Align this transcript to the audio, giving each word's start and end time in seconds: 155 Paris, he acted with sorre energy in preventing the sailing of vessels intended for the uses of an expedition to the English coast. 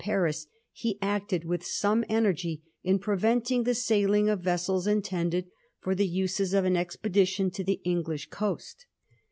155 0.01 0.13
Paris, 0.23 0.47
he 0.71 0.97
acted 0.99 1.45
with 1.45 1.61
sorre 1.63 2.03
energy 2.09 2.63
in 2.81 2.97
preventing 2.97 3.65
the 3.65 3.75
sailing 3.75 4.29
of 4.29 4.39
vessels 4.41 4.87
intended 4.87 5.45
for 5.79 5.93
the 5.93 6.07
uses 6.07 6.55
of 6.55 6.65
an 6.65 6.75
expedition 6.75 7.51
to 7.51 7.63
the 7.63 7.79
English 7.85 8.27
coast. 8.31 8.87